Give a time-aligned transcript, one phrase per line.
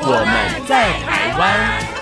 [0.00, 1.98] 我们在台湾。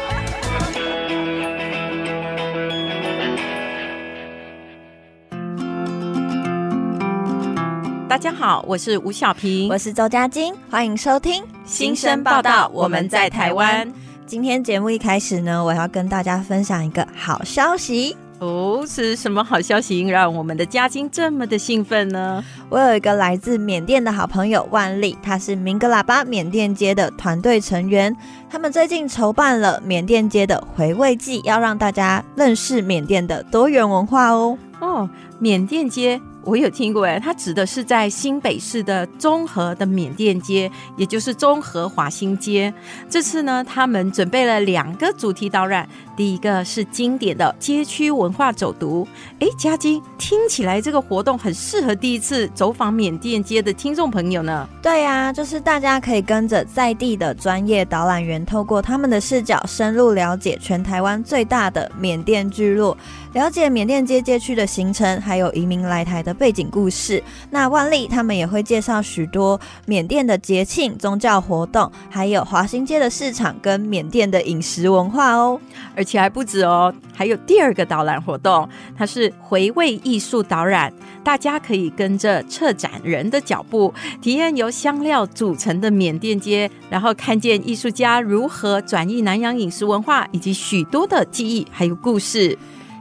[8.09, 12.70] 大家好，我是吴小平，我是周佳晶，欢迎收听新生报道。
[12.72, 13.92] 我们在台湾。
[14.27, 22.44] 今天节目一开始呢，我要跟大家分享一个好消息哦，是什么好消息让我们的佳晶这么的兴奋呢？
[22.68, 28.14] 我有一个来自缅甸的好朋友万丽，他是明格喇叭缅甸街的团队成员，
[28.50, 34.58] 他们最近筹办了缅甸街的回味季，要让大家认识缅甸的多元文化哦。
[34.80, 35.08] 哦，
[35.39, 36.20] 缅甸街。
[36.44, 42.72] 我有听过哎，它指的是在新北市的中和的缅甸街，也就是中和华新街。
[43.11, 49.06] 这次呢，他们准备了两个主题导览，第一个是经典的街区文化走读。
[49.39, 54.67] 哎，嘉金，听起来这个活动很适合第一次走访缅甸街的听众朋友呢。
[54.81, 62.97] 对呀、啊，就是大家可以跟着在地的专业导览员，透过他们的视角，深入了解全台湾最大的缅甸聚落。
[63.34, 67.23] 了解缅甸街街区的形成，还有移民来台的背景故事。
[67.51, 75.61] 那万丽他们也会介绍许多缅甸的节庆、宗教活动，还有华新街的市场跟缅甸的饮食文化哦。
[75.95, 80.90] 而且还不止哦，还有第二个导览活动，它是回味艺术导览。
[81.24, 92.56] 大家可以跟着策展人的脚步，体验由香料组成的缅甸街，然后看见艺术家如何转译南洋饮食文化，以及许多的记忆还有故事。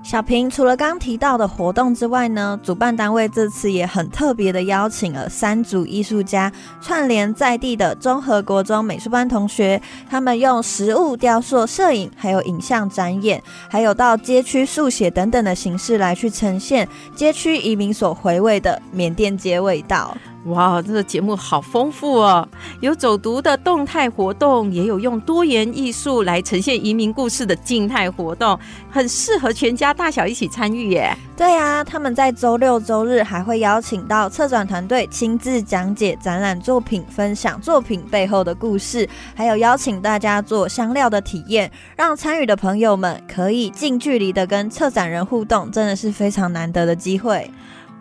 [0.06, 20.16] 小平，除了刚提到的活动之外呢，主办单位这次也很特别的邀请了三组艺术家，串联在地的综合国中美术班同学，他们用实物雕塑、摄影，还有影像展演，还有到街区速写等等的形式来去呈现街区移民所回味的缅甸街味道。
[20.46, 22.48] 哇，这个节目好丰富哦！
[22.80, 28.58] 有走读的动态活动，也有用多元艺术来呈现移民故事的静态活动，
[28.92, 31.12] 很适合全家大小一起参与耶。
[31.36, 47.50] 对、啊，他们在周六周日还会邀请到策展团队亲自讲解展览作品，分享作品背后的故事，还有邀请大家做香料的体验，让参与的朋友们可以近距离的跟策展人互动，真的是非常难得的机会。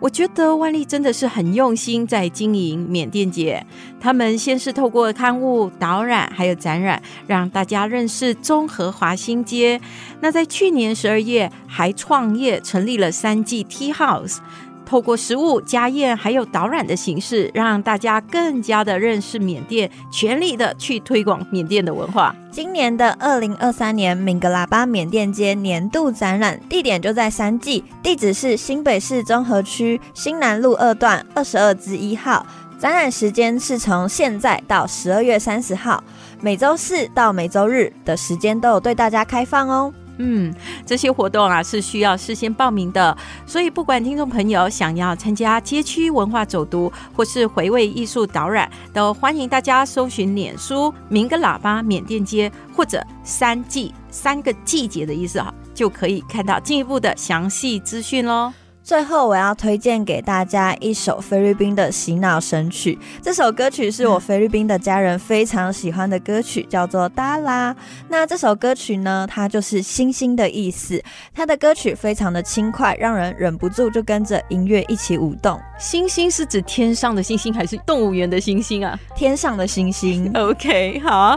[0.05, 3.65] 我觉得万丽真的是很用心在经营缅甸街。
[3.99, 9.81] 他们先是透过刊物、导览还有展览，让大家认识中和华新街。
[10.21, 14.37] 那在去年十二月，还创业成立了三季 Tea House。
[14.85, 22.35] 透过食物、家宴还有导览的形式，让大家更加的认识缅甸，全力的去推广缅甸的文化。
[22.51, 32.45] 今年的二零二三年明格喇叭缅甸街年度展览地点就在三季，地址是新北市中和区新南路二段二十二之一号。
[32.77, 36.03] 展览时间是从现在到十二月三十号，
[36.41, 39.93] 每周四到每周日的时间都有对大家开放哦。
[40.17, 40.53] 嗯，
[40.85, 43.15] 这些活动啊是需要事先报名的，
[43.45, 58.53] 所以不管听众朋友想要参加街区文化走读或是回味艺术导览，都欢迎大家搜寻脸书“明格喇叭缅甸街”或者“三季”三个季节的意思啊，就可以看到进一步的详细资讯喽。
[58.85, 62.95] 最后，我要推荐给大家一首菲律宾的洗脑神曲。
[63.19, 67.73] 这首歌曲是我菲律宾的家人非常喜欢的歌曲，叫做《达拉》。
[68.07, 71.01] 那这首歌曲呢，它就是星星的意思。
[71.33, 75.59] 它的歌曲非常的轻快，让人忍不住就跟着音乐一起舞动。
[75.79, 78.95] 星星是指天上的星星，还是动物园的星星啊？
[79.15, 80.31] 天上的星星。
[80.37, 81.35] OK，好。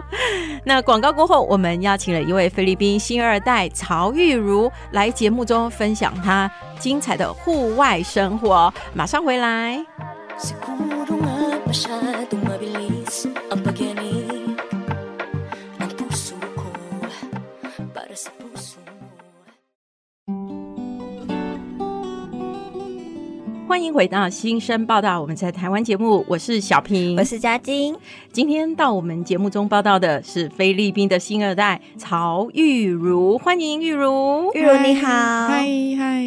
[0.65, 9.85] 那广告过后，我们邀请了一位菲律宾新二代曹玉如来节目中分享她精彩的户外生活，马上回来。
[23.79, 27.95] 欢迎回到新生报道，我们在台湾节目，我是小平，我是嘉晶。
[28.33, 35.07] 今天到我们节目中报道的是菲律宾的新二代曹玉如，欢迎玉如，玉如你好，
[35.47, 35.65] 嗨
[35.97, 36.27] 嗨。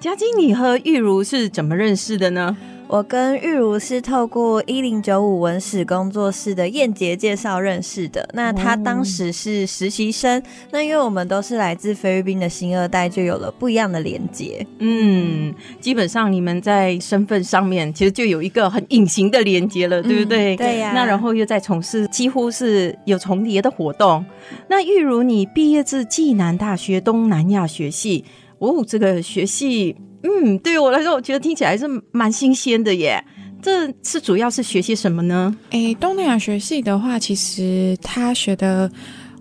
[0.00, 2.56] 嘉晶，你和玉如是怎么认识的呢？
[2.88, 8.26] 我跟玉如是透过一零九五文史工作室的燕杰介绍认识的。
[8.32, 14.66] 那他当时是实习生，那因为我们都是来自菲律宾的新二代，就有了不一样的连接。
[14.78, 20.54] 嗯，基本上你们在身份上面其实就有一个很隐形的连接了，对不对？
[20.54, 20.92] 嗯、对呀、啊。
[20.94, 24.24] 那然后又在从事几乎是有重叠的活动。
[24.66, 28.24] 那玉如，你毕业自暨南大学东南亚学系，
[28.60, 29.94] 哦，这个学系。
[30.28, 33.24] 嗯，对于我来说，我觉得听起来是蛮新鲜的耶。
[33.62, 35.56] 这是主要是学些什么呢？
[35.70, 38.88] 诶，东南亚学系的话，其实他学的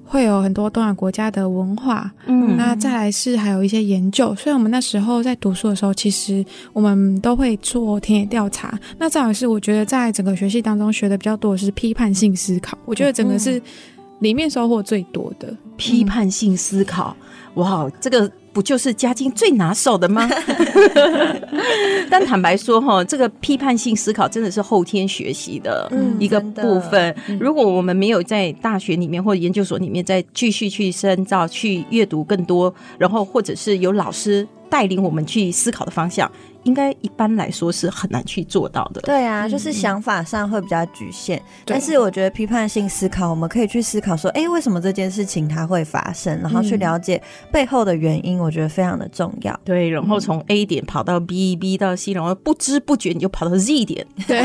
[0.04, 2.12] 会有很多东亚国家的文化。
[2.26, 4.34] 嗯，那再来是还有一些研究。
[4.34, 6.44] 所以我们那时候在读书的时候，其实
[6.74, 8.80] 我们都会做田野调查。
[8.98, 12.76] 那再来是，我觉得在整个学系当中学的比较多的是批判性思考。
[12.86, 13.62] 我觉得整个是
[14.20, 17.16] 里面收获最多的、嗯、批判性思考。
[17.54, 18.32] 哇，这个。
[18.58, 20.28] 不就是嘉靖最拿手的吗？
[22.10, 25.88] 但坦白说，哈，这个批判性思考真的是后天学习的
[26.18, 27.16] 一个部分。
[27.28, 36.32] 嗯、如果我们没有在大学里面或者研究所里面再继续去深造、去阅读更多，然后或者是有老师带领我们去思考的方向。
[36.64, 39.00] 应该一般来说是很难去做到的。
[39.02, 41.38] 对啊，就是想法上会比较局限。
[41.38, 47.24] 嗯、但是我觉得批判性思考，我们可以去思考说，哎，为什么这件事情它会发生，然后去了解
[47.54, 49.58] 背后的原因，我觉得非常的重要。
[49.64, 54.06] 对，然后从 A 点跑到 B，B 到 C，然后不知不觉你就跑到 Z 点。
[54.28, 54.44] 对，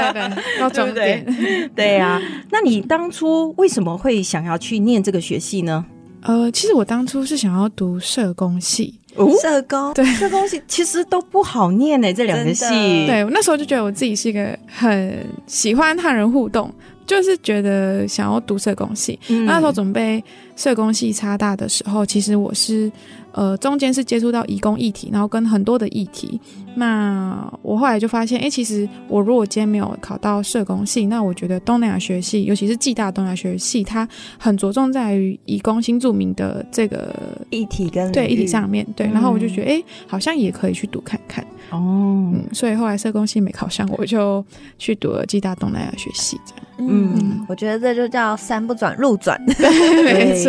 [0.58, 1.70] 到终点。
[1.76, 5.84] 对呀、啊，那你当初为什么会想要去念这个学系呢？
[6.22, 8.94] 呃，其实我当初是想要读社工系。
[9.40, 9.92] 社工。
[9.94, 10.04] 对。
[10.14, 12.64] 社工系 其实都不好念呢，这两个系。
[13.06, 16.72] 对，我那时候就觉得我自己是一个很喜欢和人互动，
[17.06, 19.18] 就是觉得想要读社工系。
[19.28, 20.22] 嗯、那时候准备
[20.58, 22.90] 社工系差大的时候，其实我是。
[23.32, 26.40] 呃，中间是接触到移工议题，然后跟很多的议题。
[26.74, 34.08] 那我后来就发现，哎、欸，其实我如果今天没有考到社工系，那我觉得东南亚学系，尤其是暨大东南亚学系，它
[34.38, 37.14] 很着重在于移工新住民的这个
[37.50, 38.84] 议题跟对议题上面。
[38.96, 41.44] 对，然后我就觉得，哎、欸，好像也可以去读看看。
[41.70, 44.44] 哦，嗯，所以后来社工系没考上，我就
[44.78, 46.40] 去读了暨大东南亚学系。
[46.44, 49.40] 这样，嗯，嗯我觉得这就叫山不转路转。
[49.46, 50.47] 对，没错。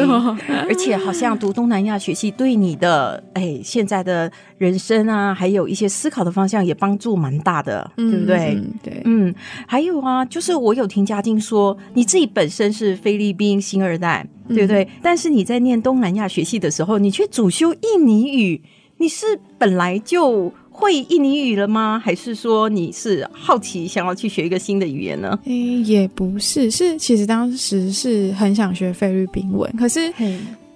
[0.67, 8.37] 而且好像读东南亚学系对你的哎现在的人生啊，还有一些思考的方向也帮助蛮大的，嗯、对不对？
[8.55, 9.35] 嗯、对，嗯，
[9.67, 14.87] 还有啊，就是我有听嘉靖说，你自己本身是菲律宾新二代，嗯、对不对？
[15.01, 18.61] 但是你在念东南亚学系的时候，你却主修印尼语，
[18.97, 19.25] 你是
[19.57, 20.51] 本来就。
[20.79, 22.01] 会印尼语了吗？
[22.03, 25.37] 还是说你是好奇想要去学一个新的语言呢？
[25.45, 30.11] 诶、欸，也不是，是其实当时是很想学菲律宾文，可是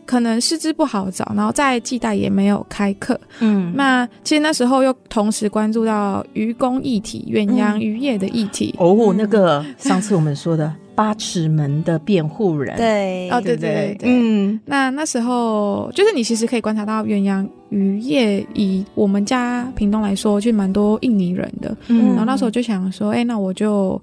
[0.06, 3.20] 可能师资不好找，然后在暨大也没有开课。
[3.40, 8.76] 嗯，那其实那时候又同时关注到渔工议题、远洋渔业的议题。
[8.78, 10.72] 嗯、哦，那个上次我们说的。
[10.96, 24.00] 八尺门的辩护人，对，哦，对对对，嗯，那那时候就是你其实可以观察到远洋渔业，以我们家屏东来说，就蛮多印尼人的，嗯，然后那时候就想说，哎、欸，那我就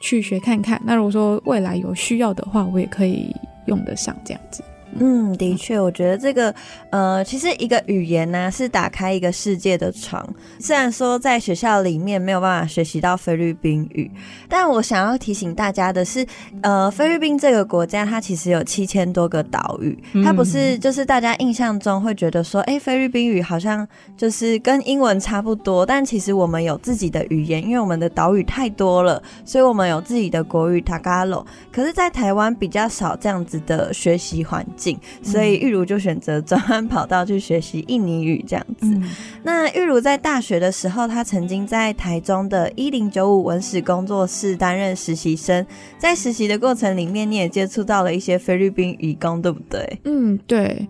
[0.00, 3.34] 去学看看，那如果说未来有需要的话，我也可以
[3.66, 4.62] 用得上这样子。
[4.98, 6.54] 嗯，的确，我觉得这个，
[6.90, 10.26] 呃，其实一个语言呢、啊，是打开一个世界的窗。
[10.58, 14.10] 虽然说在学校里面没有办法学习到菲律宾语，
[14.48, 16.26] 但我想要提醒大家的是，
[16.62, 23.86] 呃，菲律宾这个国家它其实有七千多个岛屿，它不是就是大家印象中会觉得说，哎，菲律宾语好像
[24.16, 31.44] 就是跟英文差不多，但其实我们有自己的语言，因为我们的岛屿太多了，所以我们有自己的国语 Tagalog。
[31.72, 34.85] 可是，在台湾比较少这样子的学习环境。
[35.22, 38.86] 所以玉如就选择专案跑道去学习印尼语这样子。
[38.86, 39.02] 嗯、
[39.42, 45.66] 那玉如在大学的时候，她曾经在台中的一零九五文史工作室担任实习生，
[45.96, 49.98] 在实习的过程里面，你也接触到了一些菲律宾移工，对不对？
[50.04, 50.86] 嗯，对。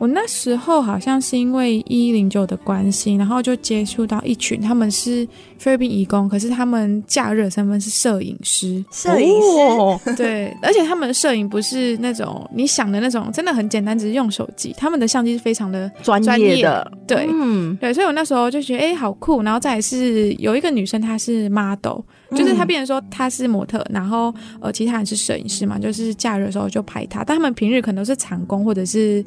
[0.00, 5.28] 我那时候好像是因为一零九的关系，然后就接触到一群，他们是
[5.58, 8.82] 菲律宾移工，可是他们假日的身份是摄影师。
[8.90, 14.74] 摄影师、哦， 对，而且他们的摄影不是那种你想的那种，真的很简单，只是用手机。
[14.78, 19.42] 他们的相机是非常的专业的，对，嗯，对，所以我那时候就觉得，哎、欸，好酷。
[19.42, 29.22] 然后再来是有一个女生，她是 model，就是她变成说她是模特，然后呃，其他人是摄影师嘛，就是假日的时候就拍她，但他们平日可能都是长工或者是。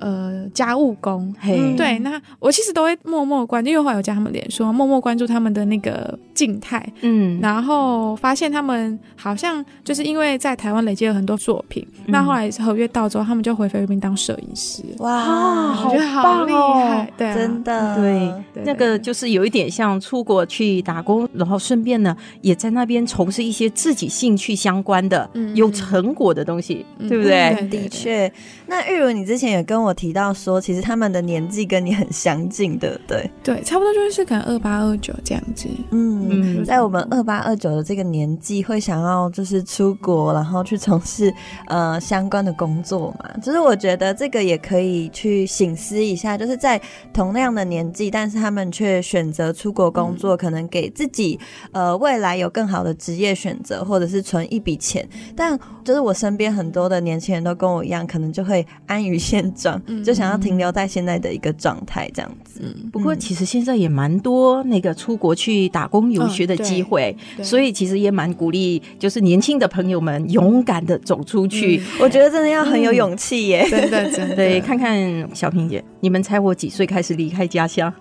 [0.00, 1.34] 呃家务工。
[1.38, 14.82] 嘿，对，那我其实都会默默关注，因为后来有加他们脸书，默默关注他们的那个静态，嗯，然后发现他们好像就是因为在台湾累积了很多作品，嗯、那后来合约到之后，他们就回菲律宾当摄影师。
[14.98, 27.56] 哇，我觉得好棒哦，对、啊，真的，对，那个就是有一点像出国去打工，然后顺便呢，也在那边从事一些自己兴趣相关的、嗯、有成果的东西，嗯、对不对？
[27.60, 28.32] 嗯、的确。
[28.66, 35.68] 那玉如，你之前也跟我提到说，其实他们的年纪跟你很相近的，对，对，差不多就是可能二八二九这样子。
[35.90, 41.32] 嗯，在我们二八二九的这个年纪，会想要就是出国，然后去从事
[41.66, 43.30] 呃相关的工作嘛？
[43.40, 46.80] 就是我觉得这个也可以去醒思一下，就是在
[47.12, 51.38] 同样的年纪，但是他们却选择出国工作，嗯、可能给自己
[51.72, 55.06] 呃未来有更好的职业选择，或者是存一笔钱。
[55.34, 58.64] 但就是我身边很多的年轻人都跟我一样，可能就会。
[58.86, 62.60] 安于现状，就想要停留在现在的一个状态这样子。
[62.62, 71.76] 嗯，不过其实现在也蛮多那个出国去打工游学的机会，嗯，所以其实也蛮鼓励，就是年轻的朋友们勇敢的走出去。
[71.76, 74.36] 嗯，我觉得真的要很有勇气耶，真的真的。
[74.36, 77.92] 对，看看小平姐，你们猜我几岁开始离开家乡？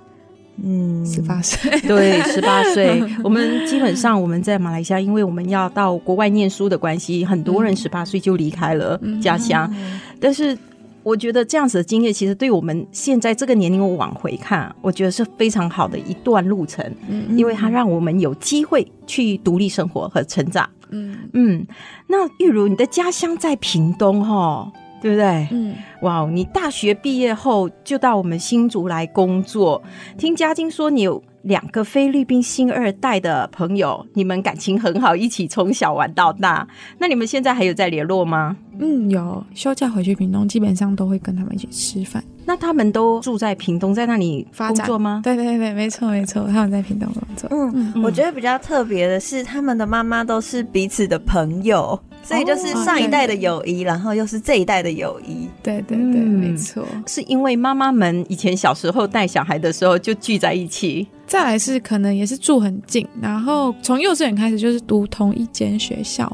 [0.64, 3.04] 嗯，十八岁，对，十八岁。
[3.24, 9.72] 我们基本上我们在马来西亚，因为我们要到国外念书的关系，很多人十八岁就离开了家乡。
[9.76, 10.58] 嗯、但是
[11.04, 16.84] 我觉得这样子的经验，其实对我们现在这个年龄我往回看，我觉得是非常好的一段路程。
[17.08, 20.68] 嗯，因为它让我们有机会去独立生活和成长。
[20.90, 21.68] 嗯嗯，
[22.08, 24.72] 那玉如你的家乡在屏东哈？
[25.02, 25.48] 对不对？
[25.52, 29.82] 嗯，哇，你大学毕业后就到我们新竹来工作。
[30.18, 36.68] 听佳晶说，你有两个菲律宾新二代的朋友，你们感情很好，一起从小玩到大。
[36.98, 38.58] 那你们现在还有在联络吗？
[38.80, 42.24] 嗯，有，休假回去屏东，基本上都会跟他们一起吃饭。
[42.46, 45.22] 那他们都住在屏东，在那里工作吗？
[45.24, 47.50] 对对对，没错没错，他们在屏东工作。
[47.52, 52.00] 嗯，嗯，我觉得比较特别的是，他们的妈妈都是彼此的朋友。
[52.28, 55.48] 所以就是上一代的友谊，然后又是这一代的友谊。
[55.64, 61.08] 对对对，嗯、没错，是因为妈妈们以前小时候带小孩的时候就聚在一起。
[61.26, 66.30] 再来是可能也是住很近，然后从幼稚园开始就是读同一间学校。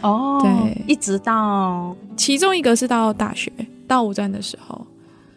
[0.00, 3.52] 哦，对，一直到其中一个是到大学
[3.86, 4.86] 到五专的时候，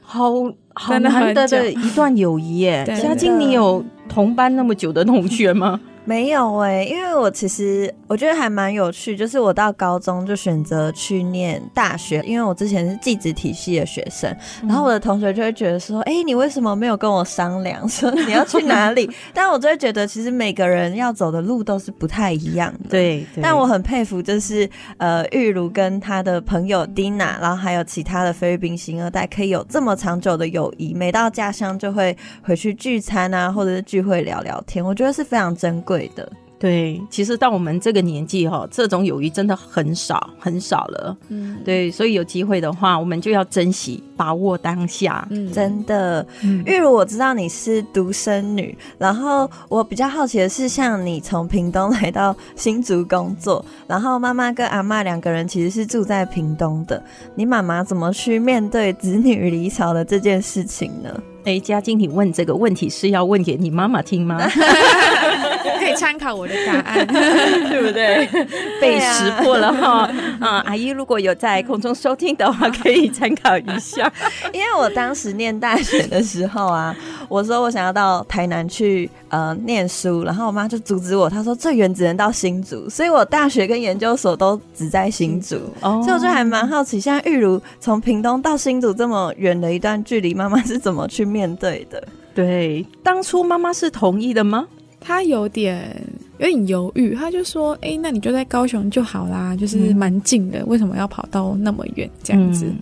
[0.01, 0.31] 好
[0.73, 2.85] 好难得的一段友谊耶。
[3.01, 5.79] 嘉晶，你有同班那么久的同学吗？
[6.07, 19.11] 没有哎、欸，因为我其实我觉得还蛮有趣，就是我到高中就选择去念大学，因为我之前是技职体系的学生，然后我的同学就会觉得说，哎、欸，你为什么没有跟我商量说你要去哪里？
[19.35, 22.89] 但我就会觉得，其实每个人要走的路都是不太一样的。
[22.89, 35.96] 对，对，但我很佩服，就是呃，玉如跟他的朋友 Dina，然后还有其他的菲律宾新二代，可以有这么长久的友谊，每到家乡就会回去聚餐啊，或者是聚会聊聊天，我觉得是非常珍贵。
[35.97, 41.17] 对的，对，其实到我们这个年纪哈，这种友谊真的很少很少了。
[41.29, 45.27] 嗯，对，所以有机会的话，我们就要珍惜，把握当下。
[45.31, 46.25] 嗯，真的。
[46.43, 57.03] 嗯，玉如，我知道你是独生女，然后我比较好奇的是，像你从屏东来到新竹工作，然后妈妈跟阿妈两个人其实是住在屏东的，
[57.35, 61.09] 你妈妈怎么去面对子女离巢的这件事情呢？
[61.43, 64.37] 哎，嘉靖，你问这个问题是要问给你妈妈听吗？
[65.88, 67.08] 可以参考我的答案，
[67.70, 68.27] 对不对？
[68.82, 70.10] 被识破了哈。
[70.39, 74.12] 啊，阿姨如果有在空中收听的话， 可以参考一下。
[74.51, 76.96] 因为我当时念大学的时候啊，
[77.29, 85.56] 我说我想要到台南去呃念书，然后我妈就阻止我，她说最远只能到新竹，所以我大学跟研究所都只在新竹。
[85.82, 92.03] 哦，所以我就还蛮好奇，像玉如从屏东到新竹这么远的一段距离，妈妈是怎么去面对的？
[92.36, 94.67] 对，当初妈妈是同意的吗？
[95.07, 95.89] 她有点
[96.37, 102.75] 有点犹豫，他就说：“哎、欸，那你就在高雄就好啦，就是蛮近的，嗯、为什么要跑到那么远这样子？”嗯、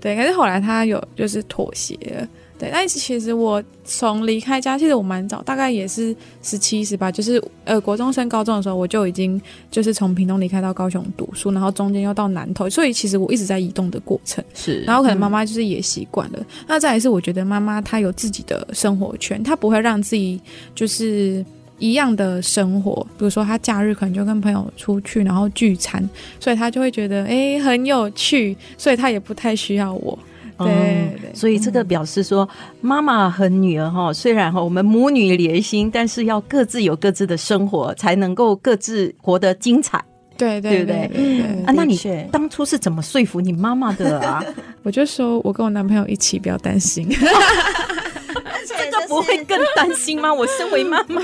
[0.00, 2.28] 对，可是后来他有就是妥协了。
[2.56, 14.44] 对，但其实我从离开家，其实我蛮早，大概也是十七、十八，就是呃国中升高中的时候，我就已经就是从屏东离开到高雄读书，然后中间又到南投，所以其实我一直在移动的过程。
[14.54, 16.38] 是，然后可能妈妈就是也习惯了。
[16.38, 20.40] 嗯、那再来是，我觉得妈妈她有自己的生活圈，她不会让自己
[20.76, 21.44] 就是
[21.78, 23.06] 一样的生活。
[23.18, 30.18] 比如说，他假日可能就跟朋友出去，然后聚餐，所以他就会觉得哎很有趣，所以他也不太需要我。
[30.58, 32.48] 对，对，所以这个表示说，
[32.80, 40.00] 妈妈和女儿哈，虽然哈我们母女连心，但是要各自有各自的生活，才能够各自活得精彩。
[40.36, 41.98] 对对对对，对，对，对，啊，那你
[42.30, 44.44] 当初是怎么说服你妈妈的啊？
[44.82, 47.08] 我就说我跟我男朋友一起，不要担心。
[48.92, 50.32] 这个不会更担心吗？
[50.34, 51.22] 我身为妈妈，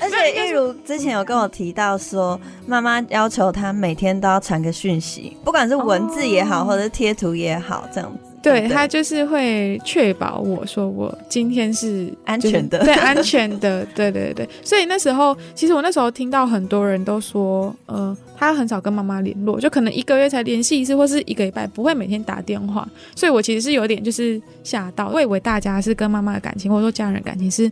[0.00, 8.31] 而且玉如之前有跟我提到说，妈妈要求她每天都要传个讯息，不管是文字也好，或者是贴图也好，这样子。
[8.42, 14.48] 对，他就是会确保我说我今天是安全的，对安全的， 对对对。
[14.62, 22.88] 所以那时候，其实我那时候听到很多人都说，呃，他很少跟妈妈联络，就可能一个月才联系一次，或是一个礼拜不会每天打电话。
[23.14, 27.70] 所以我其实是有点就是吓到，我以为大家是跟妈妈的感情，或者说家人的感情是。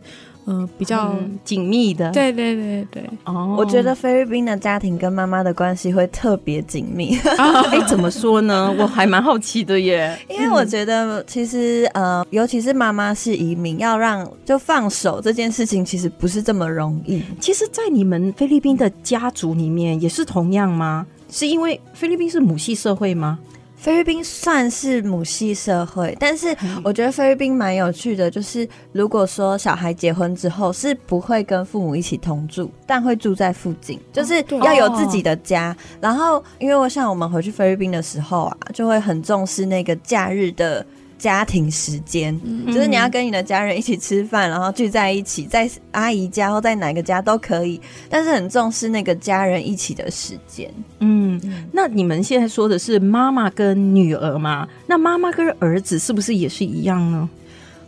[0.51, 1.15] 嗯，比较
[1.45, 3.03] 紧密的，对对对对。
[3.23, 7.17] 哦，我觉得菲律宾的家庭跟妈妈的关系会特别紧密。
[7.71, 8.73] 哎，怎么说呢？
[8.77, 10.17] 我还蛮好奇的耶。
[10.29, 17.21] 因为我觉得，其实呃，尤其是妈妈是移民，要让就放手这件事情，其实不是这么容易。
[17.39, 21.07] 其实，在你们菲律宾的家族里面，也是同样吗？
[21.29, 23.39] 是因为菲律宾是母系社会吗？
[23.81, 35.75] 菲律宾算是母系社会，但是我觉得菲律宾蛮有趣的，就是如果说小孩结婚之后是不会跟父母一起同住，但会住在附近，就是要有自己的家。
[35.99, 40.85] 然后，因为我像我们回去菲律宾的时候啊，就会很重视那个假日的。
[41.21, 42.35] 家庭时间，
[42.65, 50.67] 就是你要跟你的家人一起吃饭，然后聚在一起，在阿姨家或在哪个家都可以，但是很重视那个家人一起的时间。
[50.97, 51.39] 嗯，
[51.71, 54.67] 那你们现在说的是妈妈跟女儿吗？
[54.87, 57.29] 那妈妈跟儿子是不是也是一样呢？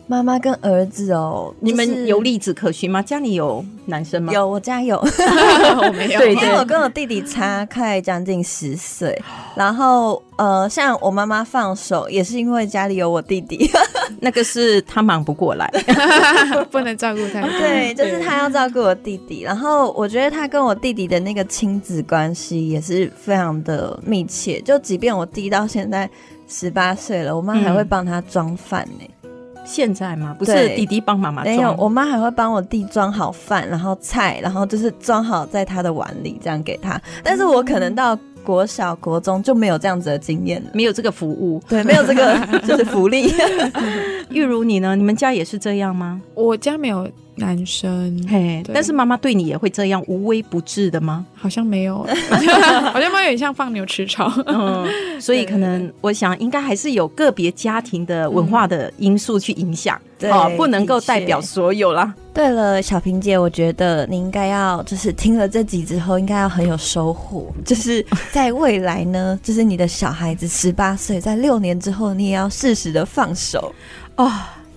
[0.06, 3.00] 妈妈跟儿子哦，你们有例子可循吗？
[3.00, 4.32] 家里有男生吗？
[4.32, 6.20] 有，我家有， 我没有。
[6.20, 9.18] 对， 因为我跟我弟弟差快将近十岁，
[9.56, 13.70] 然后呃，像我妈妈放手也是因为家里有我弟弟，
[14.20, 15.66] 那个是他忙不过来，
[16.70, 17.40] 不能照顾他。
[17.40, 26.08] 对，就是他要照顾我弟弟，然后我觉得他跟我弟弟的那个亲子关系也是非常的密切，就即便我弟到现在
[26.46, 29.08] 十八岁了，我妈还会帮他装饭呢。
[29.64, 30.36] 现在吗？
[30.38, 37.00] 不是弟弟帮妈妈装，没有，我妈还会帮我弟装好饭，然后菜，然后就是装好在他的碗里，这样给他。
[37.22, 43.32] 但是我可能到国小、国中就没有这样子的经验了，没有这个服务，对，没有这个 就是福利。
[44.30, 44.94] 玉如你呢？
[44.94, 46.20] 你们家也是这样吗？
[46.34, 47.10] 我家没有。
[47.36, 51.26] 男生，嘿，但是妈妈对你也会这样无微不至的吗？
[51.34, 51.98] 好像没有，
[52.92, 54.86] 好像妈妈有点像放牛吃草，嗯，
[55.20, 62.14] 所以可能我想应该还是有个别家庭的文化的因素去影响，对，不能够代表所有啦。
[62.32, 73.72] 对了，小平姐，我觉得你应该要就是听了这集之后，应该要很有收获，就是在未来呢， 就是你的小孩子十八岁，在六年之后，你也要适时的放手
[74.16, 74.32] 哦。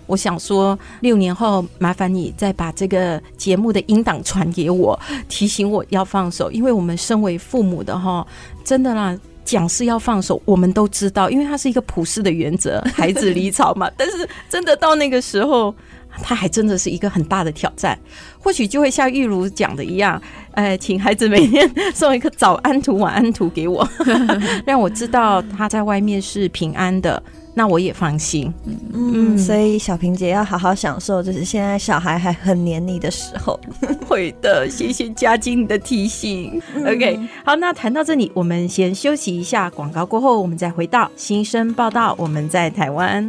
[0.08, 6.50] 我想说，六年后麻烦你再把这个节目的音档传给我，提醒我要放手。
[6.50, 8.26] 因为我们身为父母的哈，
[8.64, 13.92] 真的啦，讲是要放手，我们都知道，因为它是一个普世的原则，孩子离巢嘛。
[13.96, 15.76] 但是真的到那个时候，
[16.24, 17.98] 他还真的是一个很大的挑战。
[18.40, 23.88] 或许就会像玉如讲的一样，哎，请孩子每天送一个早安图、晚安图给我，
[24.66, 27.22] 让我知道他在外面是平安的。
[27.58, 28.54] 那我也放心，
[28.94, 33.60] 嗯，所以小萍姐要好好享受，就是现在小孩还很黏你的时候。
[34.08, 36.62] 会的，谢谢嘉晶的提醒。
[36.76, 42.14] 嗯、OK，好，那谈到这里，我们先休息一下，广告过后，我们再回到新生报道。
[42.20, 43.28] 我们在台湾。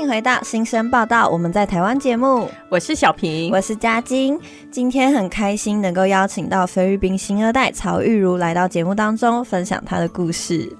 [0.00, 10.74] 欢迎回到新生报道，我们在台湾节目，我是小平，我是嘉晶，今天很开心能够邀请到菲律宾新二代曹玉如来到节目当中，分享她的故事。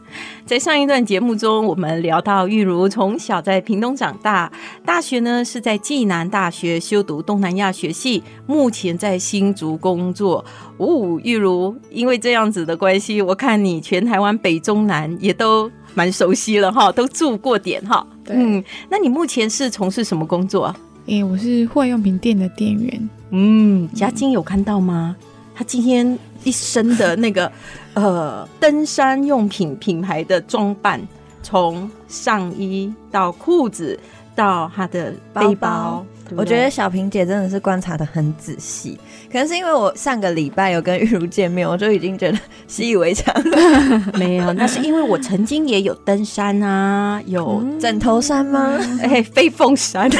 [0.46, 4.50] 在上一段节目中，我们聊到玉如从小在屏东长大，
[4.86, 10.42] 大学呢是在暨南大学修读东南亚学系，目前在新竹工作。
[10.78, 18.06] 哦，玉如，因为这样子的关系，我看你全台湾北中南也都蛮熟悉了哈，都住过点哈。
[18.32, 20.74] 对嗯，那你目前是从事什么工作？
[21.06, 23.10] 诶、欸，我是户外用品店的店员。
[23.30, 25.16] 嗯，嘉晶有看到吗？
[25.54, 27.50] 他今天一身的那个
[27.94, 31.00] 呃登山用品品牌的装扮，
[31.42, 33.98] 从上衣到裤子
[34.34, 36.04] 到他的背包，
[36.36, 38.98] 我觉得小平姐真的是观察的很仔细，
[39.30, 44.02] 可能是因为我上个礼拜有跟玉茹见面，我就已经觉得 习以为常了。
[44.18, 48.78] 没有，那是因为我曾经也有登山啊，有枕头山吗？
[49.02, 50.10] 哎、欸，飞凤山。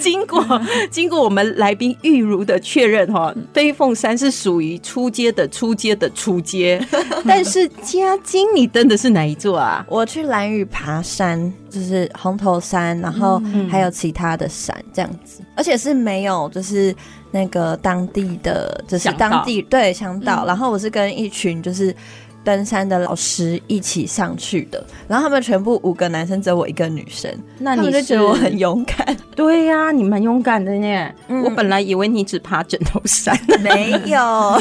[0.00, 0.60] 经过
[0.90, 6.84] 经过我们来宾玉茹的确认哈，飞凤山是属于出阶的出阶的出阶，
[7.26, 9.84] 但是嘉晶你登的是哪一座啊？
[9.88, 16.94] 我去兰屿爬山，就是红头山，然后还有其他的山这样子，而且是没有就是
[17.32, 21.92] 那个当地的，就是当地对向导，然后我是跟一群就是。
[22.44, 27.34] 登山的老师一起上去的，然后他们全部五个男生，只有我一个女生。
[27.58, 29.16] 那你就觉得我很勇敢？
[29.34, 31.42] 对呀、啊，你蛮勇敢的呢、嗯。
[31.42, 33.34] 我本来以为你只爬枕头山，
[33.64, 34.20] 没有。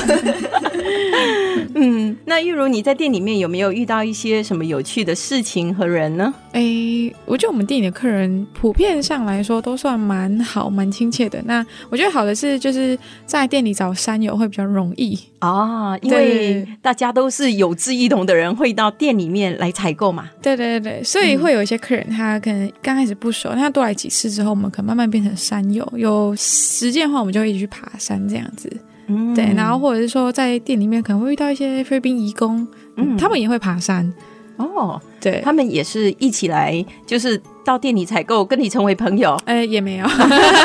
[1.75, 6.33] 嗯，那玉如你在店里面有没有遇到一些什么有趣的事情和人呢？
[6.51, 11.41] 哎、欸，我觉得我们店里的客人普遍上来说都算蛮好、蛮亲切的。
[11.45, 20.29] 那我觉得好的是，就是在店里找山友会比较容易啊，因为大家都是有志一同的人，会到店里面来采购嘛。
[20.41, 25.87] 对对对，所以会有一些客人，他可能刚开始不熟，他多来几次之后，我们可能慢慢变成山友。
[25.95, 28.71] 有时间的话，我们就会一起去爬山这样子。
[29.15, 34.11] 嗯，对，然后或者是说在店里面可能会遇到一些菲律宾移工，嗯，他们也会爬山。
[34.55, 39.35] 哦，对，他们也是一起来，就是到店里采购，跟你成为朋友。
[39.45, 40.05] 哎、欸，也没有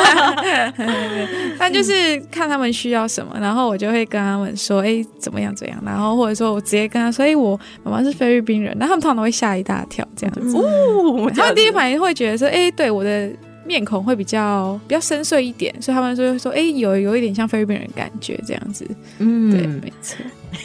[1.57, 10.55] 但就是看他们需要什么，然后我就会跟他们说，哎、欸，怎么样怎样，然后或者说我直接跟他说，哎、欸，我妈妈是菲律宾人，然后他们通常都会吓一大跳，这样子。
[10.55, 13.31] 哦，他们第一反应会觉得说，哎、欸，对，我的
[13.69, 18.83] 面孔会比较比较深邃一点，所以他们就会说，哎、欸，有有一点像菲律宾人的感觉，这样子。
[19.19, 20.17] 嗯，对，没错。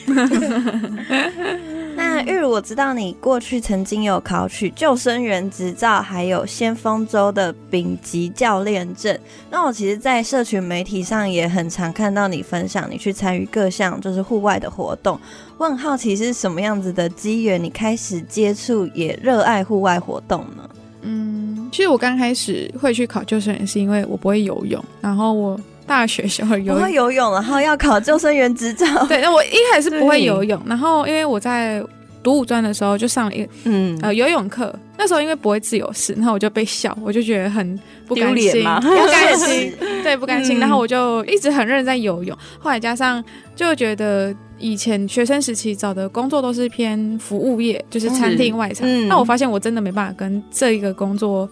[1.94, 9.16] 那玉如，我知道你过去曾经有考取救生员执照，还有先锋州的丙级教练证。
[9.50, 15.20] 那我其实，在社群媒体上也很常看到你分享你去参与各项就是户外的活动。
[15.58, 20.70] 我很好奇是什么样子的机缘，你开始接触也热爱户外活动呢？
[21.02, 25.58] 嗯，其实我刚开始会去考救生员，是因为我不会游泳，然后我
[25.88, 28.86] 大学时候游不会游泳，然后要考救生员执照。
[29.08, 31.82] 对，那我一开始不会游泳，然后因为我在。
[32.22, 39.70] 读五专的时候就上了一个嗯呃游泳课，那时候因为不会自由式，然后我就被笑，我就觉得很不甘心，不甘心，
[40.02, 42.34] 对，不甘心、嗯，然后我就一直很认真在游泳。
[42.58, 43.22] 后来加上
[43.54, 51.48] 就觉得以前学生时期找的工作都是偏服务业，就是餐厅外场、嗯，那我发现我真的没办法跟这一个工作，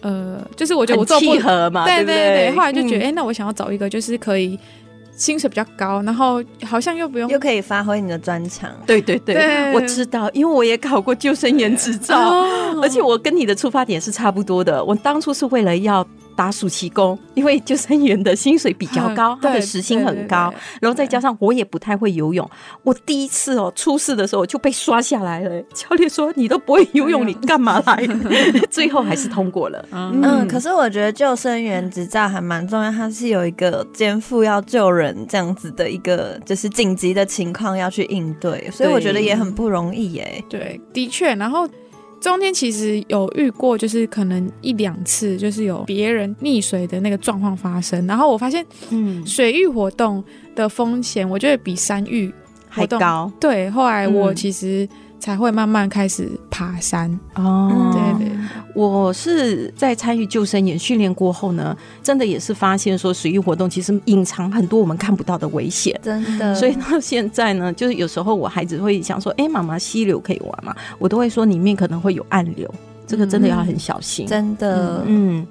[0.00, 4.58] 呃，就是我觉得我做不契合嘛，对对对，对，后来就觉得，哎、嗯欸，那我想要找一个就是可以。
[5.18, 8.70] 薪水比较高，然后好像又不用，又可以发挥你的专长。
[8.86, 14.84] 对对对，对，我知道，因为我也考过救生员执照，哦，而且我跟你的出发点是差不多的。
[14.84, 16.06] 我当初是为了要。
[16.36, 22.48] 打暑期工，因为救生员的薪水比较高，他的时薪很高，然后再加上我也不太会游泳，
[22.82, 25.62] 我第一次哦出事的时候就被刷下来了。
[25.72, 28.06] 教练说：“你都不会游泳，你干嘛来？”
[28.70, 29.84] 最后还是通过了。
[29.90, 40.44] 嗯，嗯，可是我觉得救生员执照还蛮重要，它是有一个肩负要救人这样子的一个就是紧急的情况要去应对，所以我觉得也很不容易耶。
[40.50, 41.66] 对，的确，然后。
[42.20, 48.06] 中间其实有遇过，就是可能一两次，就是有别人溺水的那个状况发生。
[48.06, 50.22] 然后我发现，嗯，水域活动
[50.54, 52.32] 的风险，我觉得比山域
[52.70, 53.32] 活动还高。
[53.40, 54.88] 对，后来我其实。
[55.18, 57.90] 才会慢慢开始爬山哦。
[57.92, 58.36] 对对，
[58.74, 66.54] 我是在参与救生员训练过后呢，真的也是发现说水域活动其实隐藏很多我们看不到的危险，真的。
[66.54, 72.72] 所以到现在呢，就是有时候我孩子会想说：“哎，妈妈，溪流可以玩吗？”我都会说里面可能会有暗流，
[73.06, 74.26] 这个真的要很小心。
[74.26, 75.46] 真的，嗯。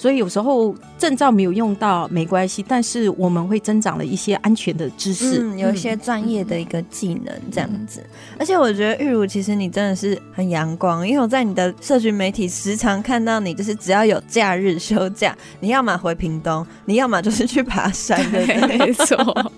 [0.00, 8.00] 嗯所以有时候证照没有用到没关系，但是我们会增长了一些安全的知识，嗯、有一些专业的一个技能这样子。
[8.00, 19.52] 嗯、而且我觉得玉茹其实你真的是很阳光，因为我在你的社群媒体时常看到你，就是只要有假日休假，你要么回屏东，你要么就是去爬山的， 没错。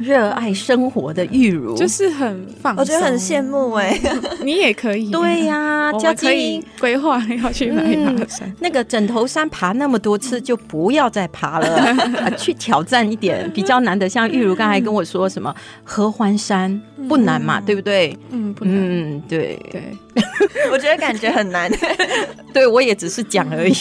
[0.00, 1.74] 热爱生活的玉茹。
[1.76, 4.12] 就是很放，我觉得很羡慕哎、欸，
[4.44, 8.54] 你也可以，对呀、啊，我可以规划要去哪里爬山。
[8.60, 11.68] 那个枕头山爬那么多次，就不要再爬了，
[12.20, 14.08] 啊、去挑战一点比较难的。
[14.08, 18.16] 像玉如刚才跟我说什么合欢山不难嘛，对不对？
[18.30, 18.74] 嗯，不难。
[18.76, 19.82] 嗯，对对，
[20.72, 21.70] 我觉得感觉很难。
[22.52, 23.74] 对，我也只是讲而已。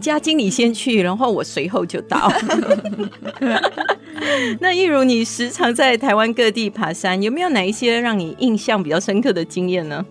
[0.00, 2.30] 嘉晶你先去，然后我随后就到。
[4.60, 10.04] 那玉如你时常在台湾各地爬山，有没有哪一些让你印象比较深刻的经验呢？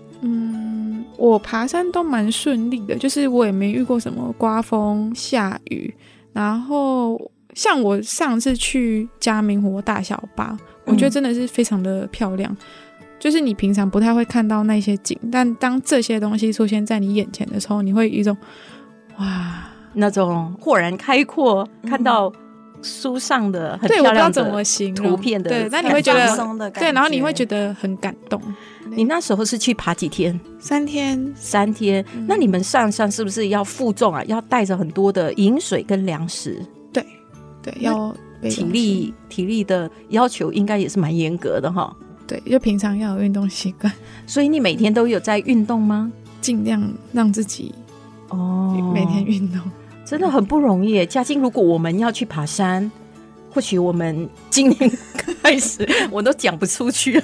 [1.18, 5.94] 嗯，我爬山都蛮顺利的，就是我也没遇过什么刮风下雨。
[6.34, 7.20] 然后
[7.54, 12.52] 像我上次去嘉明湖大小巴，我觉得真的是非常的漂亮。
[12.52, 12.58] 嗯、
[13.20, 18.38] 就是你平常不太会看到那些景，但当这些东西出现在你眼前的时候，你会有一种
[19.18, 22.32] 哇，那种豁然开阔，嗯、看到
[22.82, 24.64] 书上的很漂亮的
[24.96, 28.42] 图片的，对，那你会觉得对，然后你会觉得很感动。
[28.90, 30.40] 你那时候是去爬几天？
[30.60, 32.04] 三天，三天。
[32.16, 34.24] 嗯、那你们上山是不是要负重啊？
[34.26, 36.66] 要带着很多的饮水跟粮食？
[36.94, 37.06] 对，
[37.62, 41.94] 对，要体力体力的要求应该也是蛮严格的哈。
[42.26, 43.92] 对，就平常要有运动习惯。
[44.26, 46.12] 所以你每天都有在运动吗？
[46.40, 47.74] 尽量让自己
[48.30, 49.60] 哦每天运动，
[50.08, 51.06] 真的很不容易。
[51.06, 52.90] 嘉晶，如果我们要去爬山。
[53.50, 54.92] 或许我们今年
[55.42, 57.24] 开始，我都讲不出去了，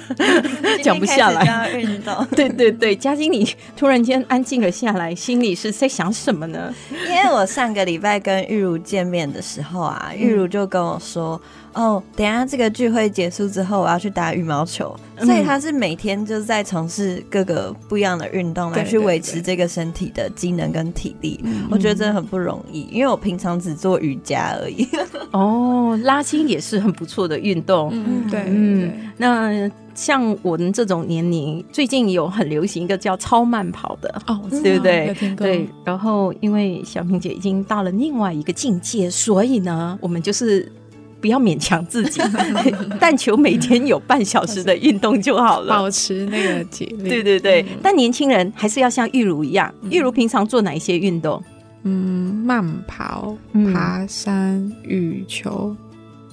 [0.82, 1.70] 讲不下来。
[1.70, 6.74] 运动， 对对对，嘉晶，你突然间安静了下来，心里是在想什么呢？
[6.90, 11.40] 因为我上个礼拜跟玉茹见面的时候啊，玉茹就跟我说。
[11.74, 21.44] 哦，等下这个聚会结束之后，我要去打羽毛球，嗯、所以他是每天就是在从事各个不一样的运动来去维持这个身体的机能跟体力。
[21.70, 24.88] 我觉得真的很不容易，因为我平常只做瑜伽而已。
[25.32, 27.90] 哦，拉筋也是很不错的运动。
[27.92, 35.16] 嗯，对，嗯，那像我们这种年龄，最近有很流行一个叫超慢跑的哦，对不对？
[35.36, 35.68] 对。
[35.84, 40.70] 然后因为小平姐已经到了另外一个境界，所以呢，我们就是。
[41.24, 42.20] 不要勉强自己，
[43.00, 47.08] 但求每天有半小时的运动就好了，保持那个体力。
[47.08, 49.72] 对对对，嗯、但年轻人还是要像玉如一样。
[49.80, 51.42] 嗯、玉如平常做哪一些运动？
[51.84, 53.34] 嗯，慢跑、
[53.72, 55.74] 爬山、羽球、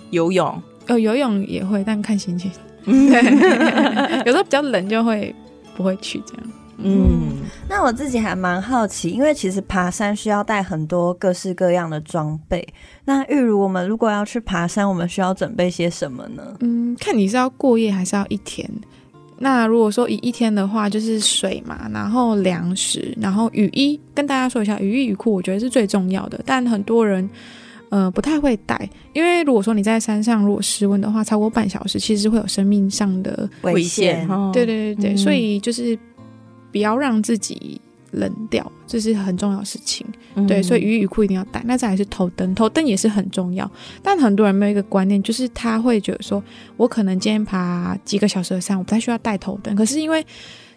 [0.10, 0.62] 游泳。
[0.88, 2.51] 呃，游泳也会，但看心情。
[2.84, 3.23] 对，
[4.27, 5.34] 有时候比较冷就会
[5.77, 6.43] 不会去这样。
[6.84, 7.38] 嗯，
[7.70, 12.67] 那我自己还蛮好奇，因为其实爬山需要带很多各式各样的装备。
[13.06, 16.44] 那玉如，我们如果要去爬山，我们需要准备些什么呢？
[16.60, 18.70] 嗯，看你是要过夜还是要一天。
[19.38, 24.00] 那如果说以一天的话，就是水嘛，然后粮食，然后雨衣。
[24.13, 27.28] 跟大家说一下，雨衣雨裤我觉得是最重要的，但很多人
[27.89, 34.28] 呃不太会带，因为如果说你在山上如果失温的话，超过半小时，其实会有生命上的危险。
[34.54, 35.98] 对对对对，嗯、所以就是。
[36.71, 37.79] 不要让自己
[38.12, 40.05] 冷掉，这是很重要的事情。
[40.36, 41.62] 嗯、对，所以雨衣雨裤一定要带。
[41.65, 43.69] 那再来是头灯，头灯也是很重要。
[44.03, 46.43] 但很多人没有一个观念，就是他会觉得说，
[46.77, 49.75] 我可能今天爬几个小时的山，我不太需要带头灯。
[49.75, 50.25] 可是因为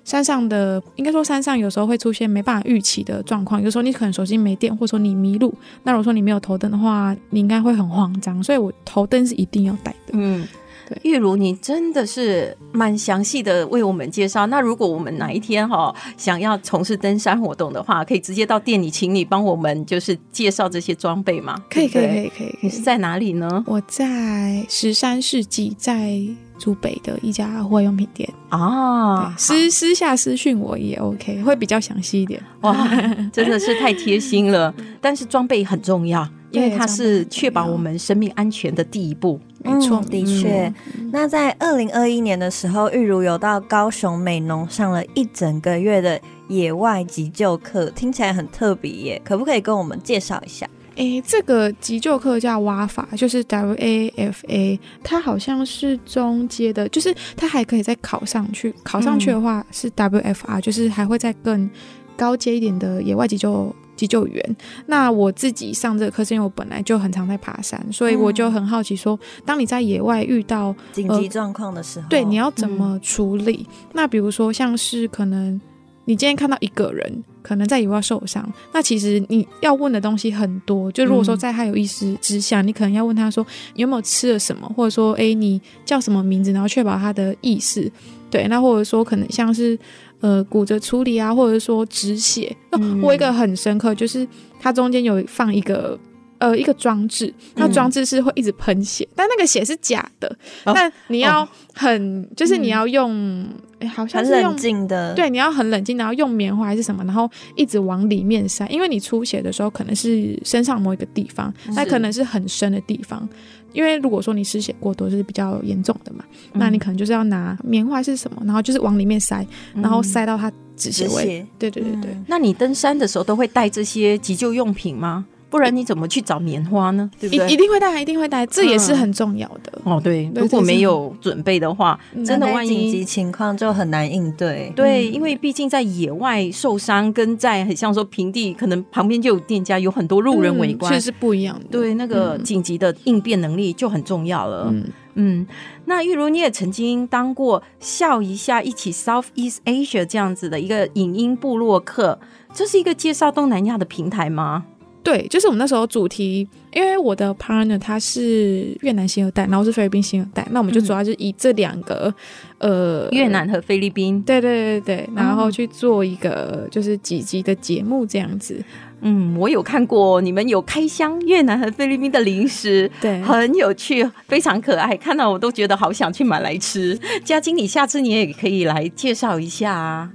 [0.05, 5.53] 山上的，应该说山上有时候会出现没办法预期的状况，有时候你可能手机没电，或者说你迷路。
[5.83, 8.43] 那如果说你没有头灯的话，你应该会很慌张。
[8.43, 10.13] 所以我头灯是一定要带的。
[10.13, 10.47] 嗯。
[10.89, 14.47] 对，玉如，你真的是蛮详细的为我们介绍。
[14.47, 21.63] 那如果我们哪一天哈、哦、想要从事登山活动的话，可以直接到店里，请你帮我们就是介绍这些装备吗？
[21.71, 22.59] 可以，可以，可以，可以。
[22.63, 23.65] 你是在哪里呢？
[23.67, 26.21] 我在十三世纪，在
[26.59, 29.35] 竹北的一家户外用品店啊。
[29.37, 32.43] 私私下私讯我也 OK，会比较详细一点。
[32.61, 32.89] 哇，
[33.33, 34.75] 真的是太贴心了。
[35.01, 36.29] 但是装备很重要。
[36.51, 40.73] 因为它是确保我们生命安全的第一步，没错，的确。
[41.11, 50.65] 那在二零二一年的时候，玉如有到高雄美浓上了一整个月的野外急救课，听起来很特别耶，可不可以跟我们介绍一下？
[50.97, 61.69] 诶，这个急救课叫 WAFA，就是 W A F A，它好像是中阶的，就是它还可以再考上去，考上去的话是 W F R，就是还会再更
[62.17, 63.75] 高阶一点的野外急救。
[63.97, 73.65] 急救员，那我自己上这个课是因为我本来就很常在爬山，所以我就很好奇说，当你在野外遇到紧急状况的时候，对，你要怎么处理？
[73.71, 75.61] 嗯、那比如说像是可能
[76.07, 80.91] 你今天看到一个人可能在野外受伤，那其实你要问的东西很多。
[80.91, 87.93] 就如果说在他有意识之下，嗯、你可能要问他说你有没有吃了什么，或者说哎你叫什么名字，然后确保他的意识。
[88.31, 89.79] 对，那或者说可能像是。
[90.21, 92.57] 呃，骨折处理啊，或者说止血。
[92.71, 94.27] 嗯、我一个很深刻，就是
[94.59, 95.99] 它中间有放一个
[96.45, 100.29] 呃一个装置，那装置是会一直喷血，嗯、但那个血是假的。
[100.65, 103.47] 哦、但你要很，哦、就是你要用，
[103.95, 113.29] 好像是用很冷静的，对，你要很冷静，然后用棉花还是什么，然后一直往里面塞，因为你出血的时候可能是身上某一个地方，那可能是很深的地方。
[113.73, 121.41] 因为如果说你失血过多就是比较严重的嘛，嗯、那你可能就是要拿棉花是什么，然后就是往里面塞，嗯、然后塞到它止血位。
[121.41, 122.25] 止对对对对、嗯。
[122.29, 125.27] 那你登山的时候都会带这些急救用品吗？
[125.55, 127.09] 不然你怎么去找棉花呢？
[127.21, 127.49] 对不对？
[127.49, 129.73] 一定会带，一定会带，这也是很重要的。
[129.85, 134.73] 哦，对，如果没有准备的话，真的万一紧急情况就很难应对。
[134.75, 141.67] 对，因为毕竟在野外受伤，跟在很像说平地，可能旁边就有店家，有很多路人围观，确实是不一样的。
[141.71, 144.69] 对，那个紧急的应变能力就很重要了。
[144.73, 144.85] 嗯
[145.17, 145.47] 嗯，
[145.85, 152.19] 那玉如你也曾经当过笑一下一起 Southeast Asia 这样子的一个影音部落客，
[152.53, 154.65] 这是一个介绍东南亚的平台吗？
[155.05, 162.13] 对，就是我们那时候主题，因为我的 partner 他是越南新二代，然后是菲律宾新二代，那我们就主要是以这两个，
[162.59, 168.59] 嗯、呃，越南和菲律宾，对对对对，然后去做一个就是几集的节目这样子。
[169.07, 176.99] 嗯，我有看过你们有开箱越南和菲律宾的零食，对，很有趣，非常可爱，看到我都觉得好想去买来吃。
[177.23, 180.11] 嘉晶，你下次你也可以来介绍一下啊。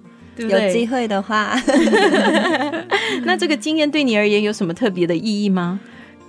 [0.48, 1.56] 有机会的话，
[3.26, 5.80] 那这个经验对你而言有什么特别的意义吗？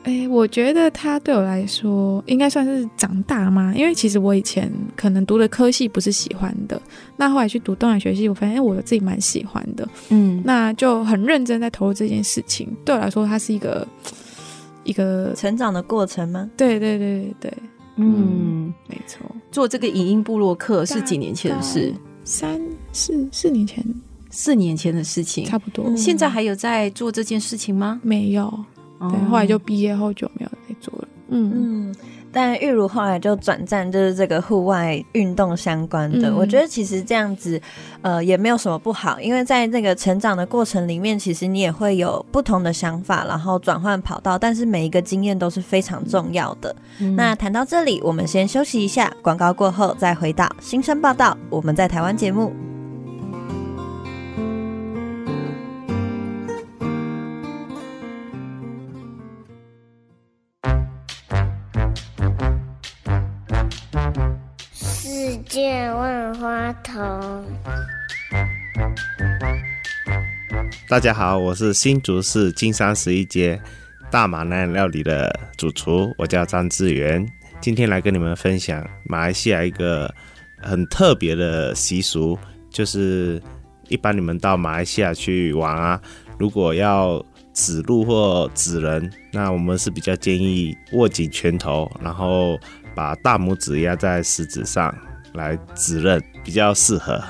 [0.03, 3.71] 哎、欸，我觉得它对我来说应该算是长大吗？
[3.77, 6.81] 因为其实我以前可能读的科系不是喜欢的，
[7.19, 12.67] 那后来去读东南学系，我发现我自己蛮喜欢的，嗯，那就很认真在投入这件事情。
[12.83, 13.87] 对我来说，它是一个
[14.85, 16.49] 一个成长的过程吗？
[16.57, 17.53] 对对对对对，
[17.97, 18.17] 嗯，
[18.69, 19.21] 嗯没错。
[19.53, 21.93] 做这个影音部落客是几年前的事？
[22.31, 22.61] 三
[22.93, 23.85] 四四年前，
[24.31, 25.97] 四年前的事情，差不多。
[25.97, 28.01] 现在还有在做这件事情吗？
[28.05, 28.49] 没有，
[29.01, 31.09] 对，后来就毕业后就没有再做了。
[31.31, 31.97] 嗯嗯。
[32.33, 36.31] 但玉如后来就转战，就是这个户外运动相关的。
[36.31, 37.61] 嗯、我觉得其实这样子，
[38.03, 44.39] 呃，也没有什么不好，因为在那个成长的过程里面，其实你也会有不同的想法，然后转换跑道。
[44.39, 46.73] 但是每一个经验都是非常重要的。
[47.01, 51.37] 嗯、那谈到这里，我们先休息一下，广告过后再回到新生报道。
[51.49, 52.70] 我们在台湾节目。
[65.51, 67.45] 借万花筒。
[70.89, 73.61] 大家好，我是新竹市金山十一街
[74.13, 77.27] 大马南料理的主厨，我叫张志源。
[77.61, 80.15] 今天来跟你们分享马来西亚一个
[80.63, 82.39] 很特别的习俗，
[82.71, 83.43] 就是
[83.89, 86.01] 一般你们到马来西亚去玩啊，
[86.39, 87.21] 如果要
[87.53, 92.57] 指路或指人，那我们是比较建议握紧拳头，然后
[92.95, 94.95] 把大拇指压在食指上。
[95.35, 97.23] 来指认比较适合。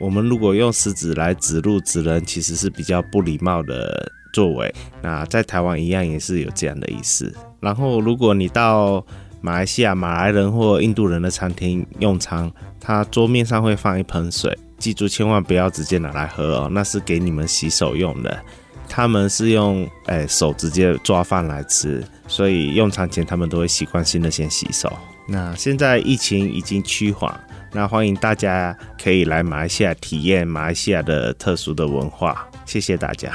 [0.00, 4.74] 我们如果用食指来指路指人，其实是比较不礼貌的作为。
[5.00, 7.32] 那在台湾一样也是有这样的意思。
[7.60, 9.04] 然后，如果你到
[9.40, 18.38] 马来西亚马来人或印度人的餐厅用餐，他桌面上会放一盆水，记住千万不要直接拿来喝哦，那是给你们洗手用的。
[18.86, 24.92] 他们是用哎手直接抓饭来吃，所以用餐前他们都会习惯性的先洗手。
[25.26, 27.34] 那现在疫情已经趋缓，
[27.72, 32.46] 那欢迎大家可以来马来西亚体验马来西亚的特殊的文化。
[32.66, 33.32] 谢谢大家。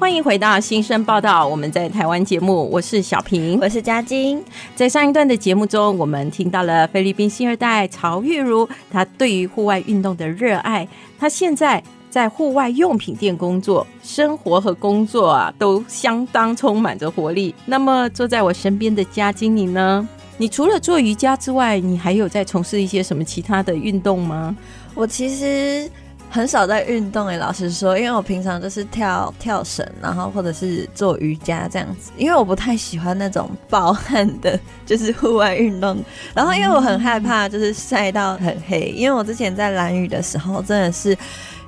[0.00, 4.42] 欢迎回到新生报道，我们在台湾节目，我是小平，我是嘉晶。
[4.74, 11.82] 在上一段的节目中，我们听到了菲律宾新二代曹玉如，她对于户外运动的热爱，她现在。
[12.14, 17.52] 在户外用品店工作，生活和工作啊都相当充满着活力。
[17.66, 20.08] 那么坐在我身边的嘉晶你呢？
[20.36, 24.56] 你除了做瑜伽之外，你还有在从事一些什么其他的运动吗？
[24.94, 25.90] 我其实
[26.30, 32.12] 很少在运动诶、老实说，因为我平常就是跳跳绳，然后或者是做瑜伽这样子。
[32.16, 35.98] 因为我不太喜欢那种暴汗的，就是户外运动。
[36.32, 41.18] 然后因为我很害怕就是晒到很黑，因为我之前在蓝雨的时候真的是。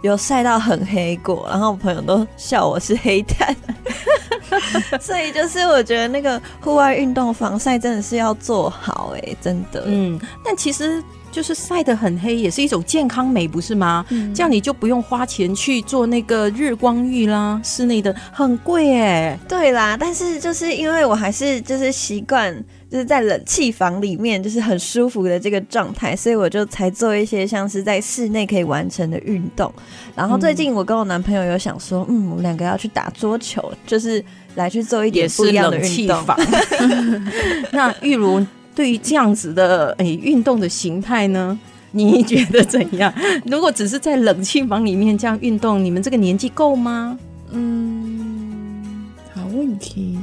[0.03, 3.55] 有晒到很黑过，然后我朋友都笑我是黑炭，
[5.01, 9.85] 所以就是我觉得那个户外运动防晒真的是要做好哎、欸，真的。
[9.87, 14.05] 嗯，但其实就是晒得很黑也是一种健康美，不是吗？
[14.11, 19.41] 嗯、这样你就不用花钱去做那个日光浴啦，室内的很贵哎、欸。
[19.49, 22.65] 对啦，但是就是因为我还是就是习惯。
[22.91, 29.73] 就是在冷气房里面，就是很舒服的这个状态，所以我就才做一些像是在室内可以完成的运动。
[30.15, 36.25] 然后最近我跟我男朋友有想说，嗯，我们两个要去打桌球，就是来去做一点不一样的运动。
[37.73, 38.45] 那玉如
[38.75, 41.59] 对于这样子的诶运动的形态呢，
[41.91, 43.13] 你觉得怎样？
[43.47, 47.19] 如果只是在冷气房里面这样运动，你们这个年纪够吗？
[47.51, 50.19] 嗯，好问题。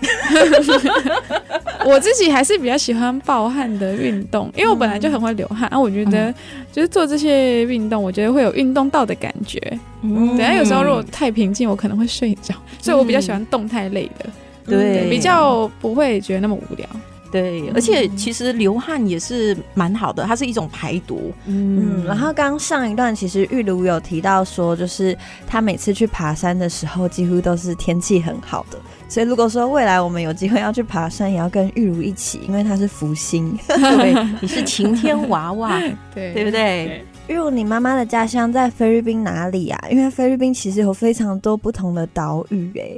[1.86, 6.32] 我自己还是比较喜欢暴汗的运动，因为我本来就很会流汗，啊，我觉得
[6.72, 9.60] 就是做这些运动，我觉得会有运动到的感觉。
[10.02, 14.26] 嗯，等下有时候如果太平静，我可能会睡着，所以我比较喜欢动态类的，
[14.66, 16.86] 对，比较不会觉得那么无聊。
[17.34, 21.32] 对，而且其实流汗也是蛮好的，它是一种排毒。
[21.46, 28.78] 嗯，嗯，然后刚上一段其实玉茹有提到说，就是他每次去爬山的时候，几乎都是天气很好的。
[29.08, 35.76] 所以如果说未来我们有机会要去爬山，也要跟玉茹一起，因为他是福星， 对，你是晴天娃娃，
[36.14, 37.04] 对，对不对？
[37.26, 39.84] 玉茹，你妈妈的家乡在菲律宾哪里啊？
[39.90, 42.96] 因为菲律宾其实有非常多不同的岛屿，哎，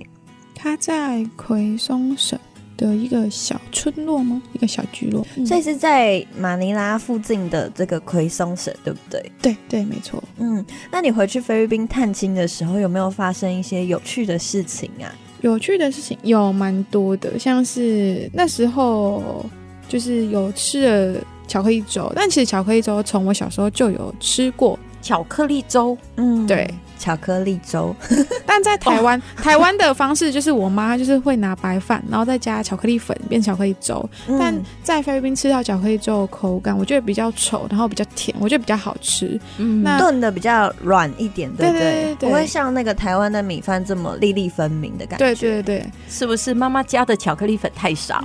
[0.55, 2.39] 它在奎松省。
[2.77, 4.41] 的一个小村落吗？
[4.53, 9.33] 一个小聚落，嗯、所以是在马尼拉附近的这个奎松省，对不对？
[9.41, 10.23] 对对，没错。
[10.39, 15.09] 嗯，那你回去菲律宾探亲的时候，有没有发生一些有趣的事情啊？
[15.43, 19.45] 有趣的事情有蛮多的，像是那时候
[19.89, 25.97] 就是有吃了巧克力粥，但其实巧克力粥从我小时候就有吃过巧克力粥。
[26.17, 26.69] 嗯，对。
[26.99, 27.95] 巧克力粥，
[28.47, 34.09] 但在台湾，台湾的方式就是我妈就是会拿白饭，然后再加巧克力粉变巧克力粥。
[34.29, 39.39] 嗯、但在菲律宾吃到巧克力粥的口感，我觉得比较稠，然后比较甜，我觉得比较好吃。
[39.59, 42.15] 嗯，那炖的比较软一点，对不对？
[42.19, 45.25] 不会像那个台湾的米饭这么粒粒分明的感觉。
[45.25, 48.25] 对对对，是不是妈妈加的巧克力粉太少？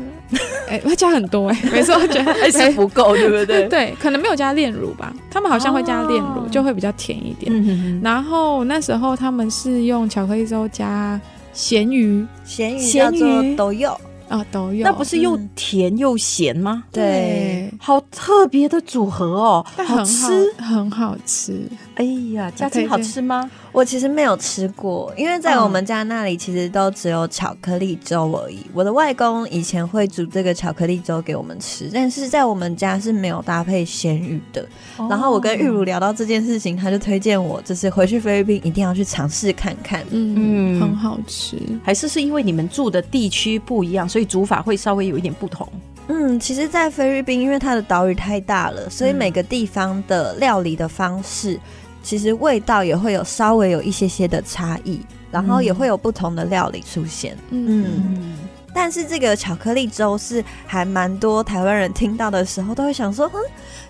[0.68, 3.68] 哎、欸， 会加很多哎、欸，没错，我觉得还是不够，对不对？
[3.68, 7.52] 对，可能没有加炼乳吧，他们好像会加炼乳，哦、就会比较甜一点。
[7.54, 11.20] 嗯、哼哼然后那时候他们是用巧克力粥加
[11.54, 13.96] 咸鱼，咸鱼叫做豆柚。
[14.30, 16.84] 啊，都有，那不是又甜又咸吗？
[16.86, 21.62] 嗯、对，好特别的组合哦，但很好吃，很好吃。
[21.96, 23.50] 哎呀，佳晶好吃吗？
[23.72, 28.58] 我其实没有吃过，因为在我们家那里其实都只有巧克力粥而已。
[28.66, 34.66] 嗯、我的外公以前会煮这个巧克力粥给我们吃，但是在我们家是没有搭配咸鱼的。
[34.98, 40.02] 哦、然后我跟玉茹聊到这件事情，他就推荐我，就是回去菲律宾一定要去尝试看看。
[40.12, 41.58] 嗯，嗯很好吃。
[41.84, 45.68] 还是是因为你们住的地区不一样，所以煮法会稍微有一点不同。
[46.08, 51.58] 嗯，其实，在菲律宾，因为它的岛屿太大了，所以每个地方的料理的方式。
[52.04, 57.38] 其实味道也会有稍微有一些些的差异，然后也会有不同的料理出现。
[57.50, 58.34] 嗯，嗯，
[58.74, 63.40] 但是这个巧克力粥是还蛮多台湾人听到的时候都会想说，嗯，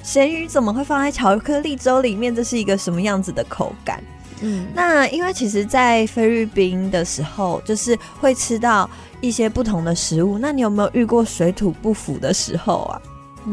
[0.04, 2.36] 咸鱼怎么会放在巧克力粥里面？
[2.36, 4.04] 这是一个什么样子的口感？
[4.42, 8.90] 嗯，那因为其实，在菲律宾的时候，就是会吃到
[9.22, 10.40] 一些不同的食物。
[10.40, 13.02] 那你有没有遇过水土不服的时候啊？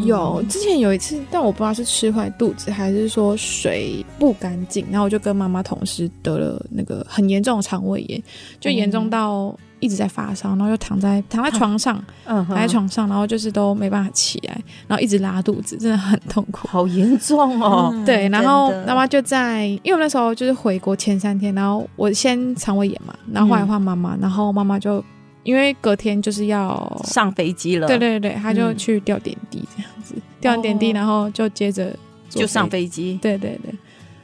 [0.00, 8.22] 有，之前有一次，但我不知道是吃坏肚子还是说水不干净，然后我就跟妈妈同时得了那个很严重的肠胃炎，
[8.60, 17.90] 就严重到一直在发烧，然后就躺在躺在床上，嗯，躺在床上，然后就是都没办法起来，然后一直拉肚子，真的很痛苦，好严重哦。
[17.92, 25.02] 嗯、对，然后妈妈就在，因为我那时候就是回国前三天，然后我先肠胃炎嘛，然后后来换妈妈，然后妈妈就。
[25.48, 31.96] 因为隔天就是要上飞机了，对对对，他就去吊点滴这样子，吊完点滴，然后就接着
[32.28, 33.74] 就上飞机，对对对，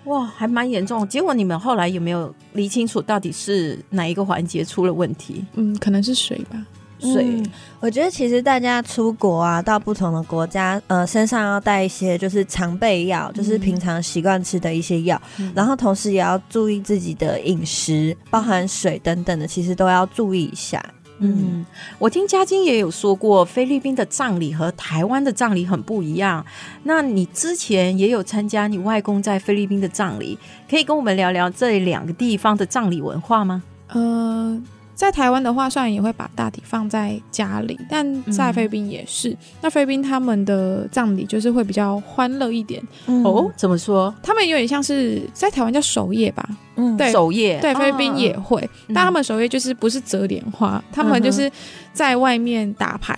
[0.04, 1.08] 哇，还蛮严重。
[1.08, 5.42] 结果你们后来有没有理清楚到底是哪一个环节出了问题？
[5.54, 6.62] 嗯，可能是水吧。
[7.00, 7.46] 水、嗯，
[7.80, 20.84] 我觉得其实大家出国啊，到不同的国家，呃，身上要带一些就是常备药，嗯、就是平常习惯吃的一些药，嗯、然后同时也要注意自己的饮食，包含水等等的，其实都要注意一下。
[21.18, 21.64] 嗯，
[21.98, 26.44] 我听嘉晶也有说过，菲律宾的葬礼和台湾的葬礼很不一样。
[26.82, 30.38] 那你之前也有参加你外公在菲律宾的葬礼，
[30.68, 33.62] 可以跟我们聊聊这两个地方的葬礼文化吗？
[33.88, 34.60] 呃。
[34.94, 39.30] 在台湾的话，虽然也会把大体放在家里，但在菲律宾也是。
[39.30, 42.82] 嗯、那菲律宾他们的葬礼就是会比较欢乐一点。
[43.06, 44.14] 嗯、哦，怎么说？
[44.22, 46.48] 他们有点像是在台湾叫守夜吧？
[46.76, 47.58] 嗯，对，守夜。
[47.60, 51.50] 对，菲律宾也会，哦、但他们守夜就是不是折莲花，嗯、他们就是
[51.92, 53.16] 在外面打牌，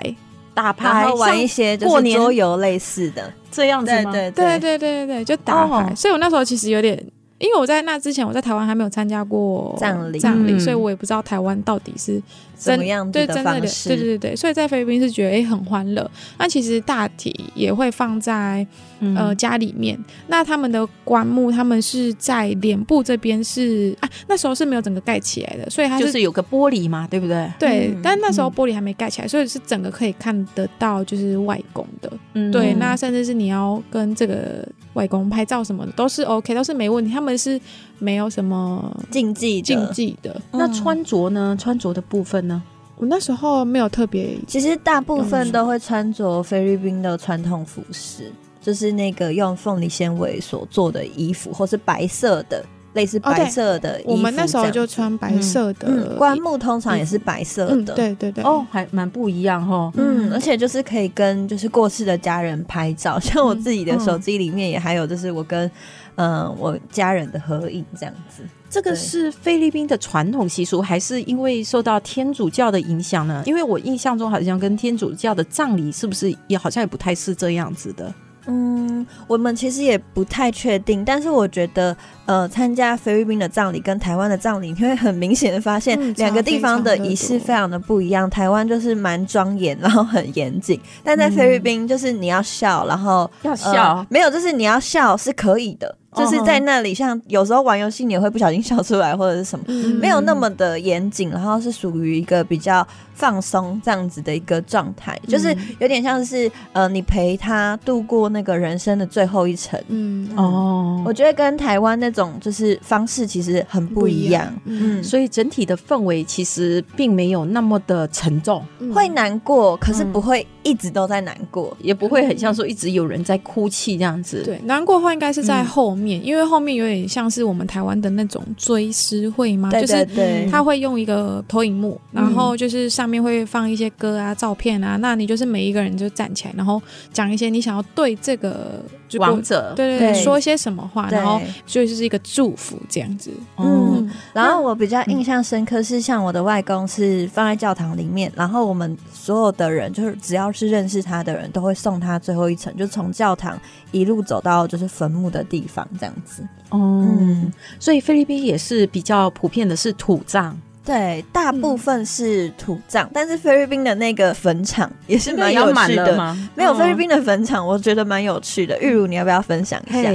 [0.54, 4.10] 打牌，玩一些过年桌游类似的这样子吗？
[4.12, 5.92] 对对对对对对，就打牌。
[5.92, 6.98] 哦、所以我那时候其实有点。
[7.38, 12.22] 因为我在那之前，我在台湾还没有参加过葬礼，葬礼，所以我也不知道台湾到底是
[12.56, 13.90] 怎么样的方式。
[13.90, 16.10] 对对对对，所以在菲律宾是觉得诶很欢乐。
[16.38, 18.66] 那其实大体也会放在
[19.14, 19.98] 呃家里面。
[20.28, 27.52] 那他们的棺木，他们是在脸部这边是啊，那时候是没有整个盖起来的，所以它是就是有个玻璃嘛，对不对？
[27.58, 32.10] 对，但那时候玻璃还没盖起来，所以是整个可以看得到就是外公的。
[32.34, 34.66] 嗯，对，那甚至是你要跟这个。
[34.96, 37.12] 外公拍照什么的都是 OK，都是没问题。
[37.12, 37.60] 他们是
[37.98, 40.40] 没有什么禁忌禁忌的。
[40.52, 41.56] 那穿着呢？
[41.58, 42.62] 穿着的部分呢？
[42.96, 52.64] 我那时候没有特别，其实大部分都会穿着菲律宾的传统服饰，就是那个用凤梨纤维所做的衣服，或是白色的。
[52.94, 65.70] 类似白色的衣服，我们那时候就穿白色的，嗯，棺木通常也是白色的，嗯、对对对，哦，还蛮不一样哈，嗯，而且就是可以跟就是过世的家人拍照，像我自己的手机里面也还有就是我跟嗯、
[66.16, 68.42] 呃、我家人的合影这样子。
[68.68, 73.42] 这个是菲律宾的传统习俗，还是因为受到天主教的影响呢？
[73.46, 78.12] 因为我印象中好像跟天主教的葬礼是不是也好像也不太是这样子的。
[78.48, 81.96] 嗯，我们其实也不太确定，但是我觉得，
[82.26, 88.30] 呃，参加菲律宾的葬礼跟台湾的葬礼，你会很明显的发现两个地方的仪式非常的不一样。
[88.30, 95.96] 台湾就是蛮庄严，然后很严谨，但在菲律宾就是你要笑，然后要笑，呃，没有，就是你要笑是可以的。
[96.16, 109.78] 就是在那里，像有时候玩游戏，你也会不小心笑出来，或者是什么，嗯、没有那么的严谨，然后是属于一个比较放松这样子的一个状态，嗯、就是有点像是呃，你陪他度过那个人生的最后一程。
[109.88, 114.52] 嗯哦，我觉得跟台湾那种就是方式其实很不一样。
[114.64, 124.42] 嗯，所以整体的氛围其实并没有那么的沉重，嗯、会难过，可是不会一直都在难过，嗯、也不会很像说一直有人在哭泣这样子。
[124.44, 126.20] 对，难过的话应该是在后面。
[126.20, 130.04] 嗯因为后面有点像是我们台湾的那种追思会嘛，就是
[130.50, 138.82] 他会用一个投影幕，然后就是上面会放一些歌啊、照片啊，那你就是每一个人就站起来，然后讲一些你想要对这个
[139.18, 143.30] 王者，对对对，说一些什么话，然后就是一个祝福这样子。
[143.58, 153.60] 嗯，然后我比较印象深刻是，像我的外公是放在教堂里面，然后我们所有的人就是只要是认识他的人都会送他最后一程，就从教堂
[153.92, 156.42] 一路走到就是坟墓的地方这样子。
[156.70, 160.54] 嗯，所以菲律宾也是比较普遍的是土葬，
[160.84, 166.48] 对，大部分是土葬，嗯、但是菲律宾的那个坟场也是蛮有趣的吗？
[166.54, 168.80] 没有菲律宾的坟场，我觉得蛮有趣的。
[168.80, 170.10] 玉茹，你要不要分享一下？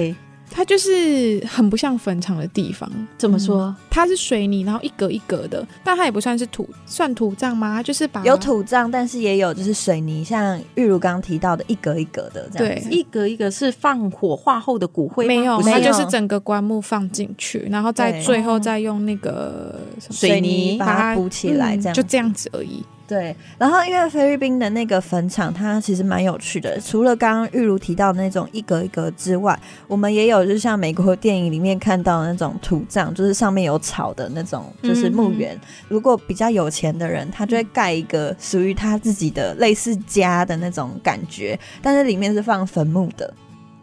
[0.54, 3.74] 它就是很不像坟场的地方，怎么说？
[3.90, 7.76] 它是水泥，然后一格一格的，但它也不算是土，算土葬吗？
[7.76, 12.90] 它就是把有土葬，但是也有就是水泥，像玉如刚刚提到的一格一格的这样子。
[12.90, 15.30] 对，一格一格是放火化后的骨灰吗？
[15.30, 19.80] 没有，它就是整个棺木放进去，然后再最后再用那个
[20.10, 22.84] 水泥把它补起来，这样就这样子而已。
[23.12, 26.80] 对，然后因为菲律宾的那个坟场，它其实蛮有趣的。
[26.80, 35.54] 除了刚刚玉如提到的那种一格一格之外，我们也有，就是像美国电影里面看到的那种土葬，就是上面有草的那种，就是墓园。
[35.56, 43.34] 嗯嗯，如果比较有钱的人，他就会盖一个属于他自己的类似家的那种感觉，但是里面是放坟墓的。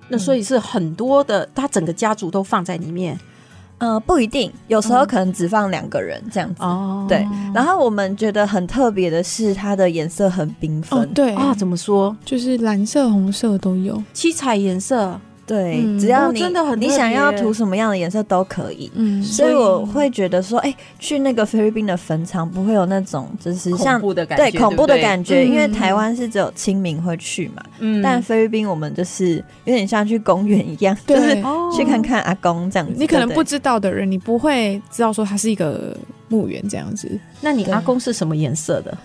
[0.08, 3.20] 那所以是很多的，他整个家族都放在里面。
[3.78, 6.62] 呃，不一定，有时候可能只放两个人这样子。
[6.62, 7.26] 哦，对。
[7.54, 11.00] 然后我们觉得很特别的是，它的颜色很缤纷。
[11.00, 12.16] 哦，对啊，怎么说？
[12.24, 15.20] 就是蓝色、红色都有，七彩颜色。
[15.48, 18.92] 对，只要你、哦、真的很你想要涂什么样的颜色都可以。
[18.94, 27.62] 嗯，所以我会觉得说，哎、欸，去那个菲律宾的坟场不会有那种就是像恐怖的感觉，对恐怖的感觉，因为台湾是只有清明会去嘛。
[27.78, 31.34] 嗯，但菲律宾我们就是有点像去公园一样，就是
[31.74, 32.94] 去看看阿公这样子。
[32.98, 35.96] 你可能不知道的人，你不会知道说它是一个
[36.28, 37.18] 墓园这样子。
[37.40, 38.98] 那你阿公是什么颜色的？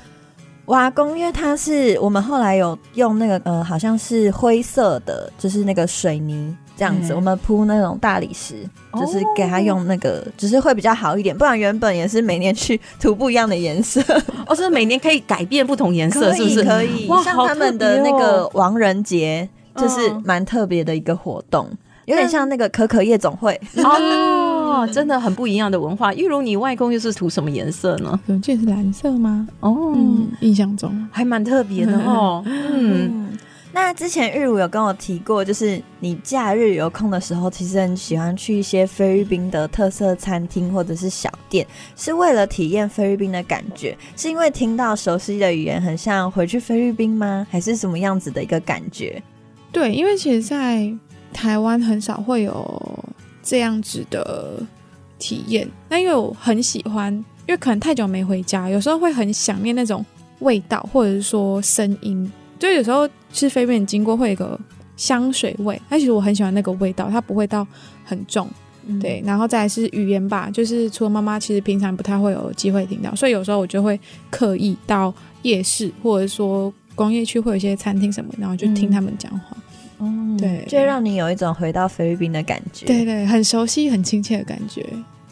[0.66, 8.56] 我阿公，因为他是我们后来有用那个呃，好像是灰色的，就是那个水泥这样子，嗯、我们铺那种大理石，
[8.94, 11.38] 就是给他用那个，只、就是会比较好一点。
[11.38, 14.02] 不然原本也是每年去涂不一样的颜色，
[14.48, 16.64] 哦，是每年可以改变不同颜色，是不是？
[16.64, 23.60] 可以，像他们的那个亡人节，就是蛮特别的一个活动，嗯、有点像那个可可夜总会。
[23.78, 26.12] 哦 哦，真的很不一样的文化。
[26.16, 28.20] 玉如，你外公又是涂什么颜色呢？
[28.26, 29.48] 我记得是蓝色吗？
[29.60, 32.44] 哦，嗯、印象中还蛮特别的哦。
[32.48, 33.38] 嗯，
[33.72, 43.96] 那之前玉如有跟我提过，就是你假日有空的时候，其实很喜欢去一些菲律宾的特色餐厅或者是小店，是为了体验菲律宾的感觉？
[44.18, 47.46] 是因为听到熟悉的语言，很像回去菲律宾吗？
[47.52, 49.22] 还是什么样子的一个感觉？
[49.72, 50.92] 对，因为其实，在
[51.34, 53.04] 台湾很少会有。
[53.46, 54.66] 这样子的
[55.20, 57.14] 体验，那因为我很喜欢，
[57.46, 60.04] 因为可能太久没回家，有时候会很想念那种
[60.40, 62.32] 味道，或者是说声音。
[62.58, 64.58] 就有时候吃飞面经过会有一个
[64.96, 67.68] 香水味，但其实我很喜欢那个味道，它不会到
[68.06, 68.50] 很重，
[68.88, 69.22] 嗯、对。
[69.26, 79.48] 然后再来是语言吧，就是除了妈妈，其实平常不太会有机会听到，所以有时候我就会刻意到夜市，或者说工业区会有一些餐厅什么，然后就听他们讲话。
[79.52, 79.63] 嗯
[80.38, 82.86] 对，就让你有一种回到菲律宾的感觉。
[82.86, 84.86] 对对，很熟悉、很亲切的感觉。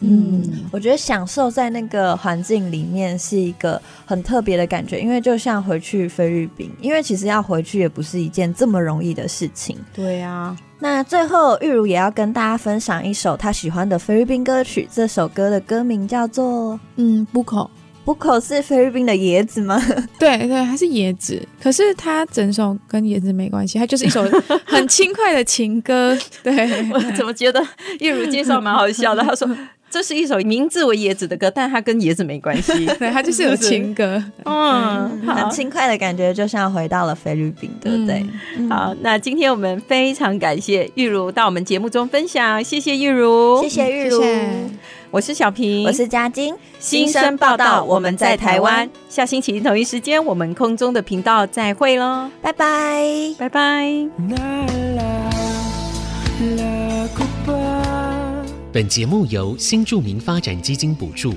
[0.04, 0.42] 嗯，
[0.72, 9.76] 我觉得享受在那个环境里面是一个很特别的感觉，因为就像回去菲律宾，因为其实要回去也不是一件这么容易的事情。
[9.94, 17.70] 对啊，那最后玉如也要跟大家分享一首她喜欢的菲律宾歌曲，这首歌的歌名叫做嗯，不口。
[18.04, 19.80] 布口是菲律宾的椰子吗？
[20.18, 21.40] 对 对，还是椰子。
[21.62, 24.24] 可是它整首跟椰子没关系，它就是一首
[24.66, 26.18] 很轻快的情歌。
[26.42, 26.52] 对，
[26.92, 27.64] 我怎么觉得
[28.00, 29.22] 玉如介绍蛮好笑的？
[29.22, 29.48] 他说。
[29.92, 38.24] 这是一首名字为椰子的歌，但它跟椰子没关系， 对，它就是有情歌，嗯，很轻快的感觉，就像回到了菲律宾，对不对？
[38.56, 44.24] 嗯、好，那今天我们非常感谢玉茹到我们节目中分享，谢谢玉茹，谢谢玉茹，
[45.10, 54.08] 我是小平，我是嘉晶，新生报道，我们在台湾，下星期同一时间，我们空中的频道再会喽，拜拜，拜拜。
[58.72, 61.34] 本节目由新著名发展基金补助。